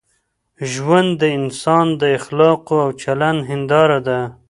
[0.71, 4.19] ژوند د انسان د اخلاقو او چلند هنداره ده.